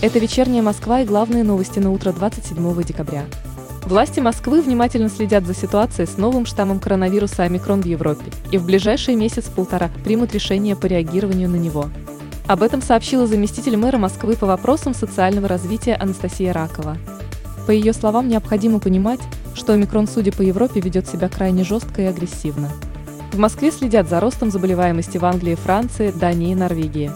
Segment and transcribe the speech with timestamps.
[0.00, 3.24] Это «Вечерняя Москва» и главные новости на утро 27 декабря.
[3.84, 8.64] Власти Москвы внимательно следят за ситуацией с новым штаммом коронавируса омикрон в Европе и в
[8.64, 11.88] ближайший месяц-полтора примут решение по реагированию на него.
[12.46, 16.96] Об этом сообщила заместитель мэра Москвы по вопросам социального развития Анастасия Ракова.
[17.66, 19.20] По ее словам, необходимо понимать,
[19.54, 22.70] что омикрон, судя по Европе, ведет себя крайне жестко и агрессивно.
[23.32, 27.10] В Москве следят за ростом заболеваемости в Англии, Франции, Дании и Норвегии.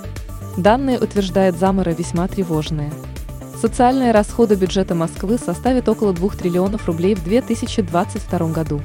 [0.57, 2.93] Данные, утверждает Замара, весьма тревожные.
[3.59, 8.83] Социальные расходы бюджета Москвы составят около 2 триллионов рублей в 2022 году.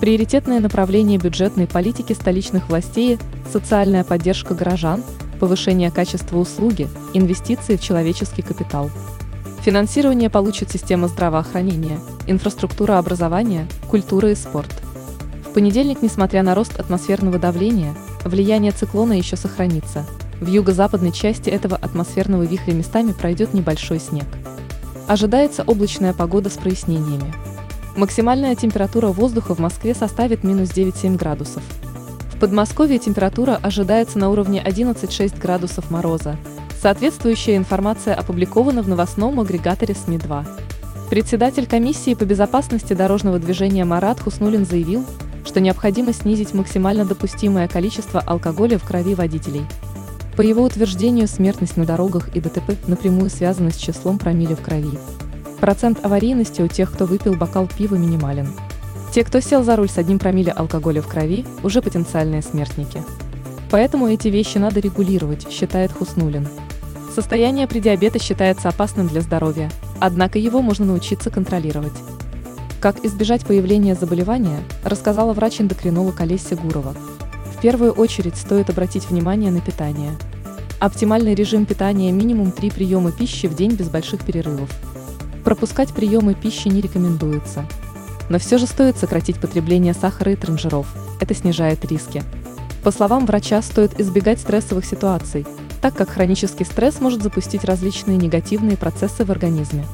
[0.00, 3.18] Приоритетное направление бюджетной политики столичных властей–
[3.52, 5.04] социальная поддержка горожан,
[5.38, 8.90] повышение качества услуги, инвестиции в человеческий капитал.
[9.60, 14.74] Финансирование получит система здравоохранения, инфраструктура образования, культура и спорт.
[15.48, 17.94] В понедельник, несмотря на рост атмосферного давления,
[18.24, 20.04] влияние циклона еще сохранится–
[20.40, 24.26] в юго-западной части этого атмосферного вихря местами пройдет небольшой снег.
[25.06, 27.32] Ожидается облачная погода с прояснениями.
[27.96, 31.62] Максимальная температура воздуха в Москве составит минус 9,7 градусов.
[32.34, 36.36] В Подмосковье температура ожидается на уровне 11,6 градусов мороза.
[36.82, 40.46] Соответствующая информация опубликована в новостном агрегаторе СМИ-2.
[41.08, 45.06] Председатель комиссии по безопасности дорожного движения Марат Хуснулин заявил,
[45.46, 49.64] что необходимо снизить максимально допустимое количество алкоголя в крови водителей–
[50.36, 54.98] по его утверждению, смертность на дорогах и ДТП напрямую связана с числом промилле в крови.
[55.60, 58.48] Процент аварийности у тех, кто выпил бокал пива, минимален.
[59.14, 63.02] Те, кто сел за руль с одним промилле алкоголя в крови, уже потенциальные смертники.
[63.70, 66.46] Поэтому эти вещи надо регулировать, считает Хуснулин.
[67.14, 71.94] Состояние предиабета считается опасным для здоровья, однако его можно научиться контролировать.
[72.78, 76.94] Как избежать появления заболевания, рассказала врач-эндокринолог Олеся Гурова.
[77.56, 80.12] В первую очередь стоит обратить внимание на питание.
[80.78, 84.68] Оптимальный режим питания минимум 3 приема пищи в день без больших перерывов.
[85.42, 87.66] Пропускать приемы пищи не рекомендуется.
[88.28, 90.86] Но все же стоит сократить потребление сахара и транжиров.
[91.18, 92.22] Это снижает риски.
[92.84, 95.46] По словам врача, стоит избегать стрессовых ситуаций,
[95.80, 99.86] так как хронический стресс может запустить различные негативные процессы в организме.